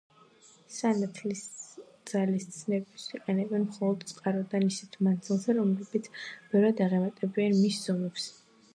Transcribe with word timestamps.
სინათლის 0.77 1.43
ძალის 2.13 2.47
ცნებას 2.55 3.05
იყენებენ 3.19 3.67
მხოლოდ 3.67 4.07
წყაროდან 4.15 4.67
ისეთ 4.73 4.99
მანძილზე, 5.09 5.59
რომლებიც 5.63 6.13
ბევრად 6.25 6.87
აღემატებიან 6.91 7.59
მის 7.65 7.83
ზომებს. 7.89 8.31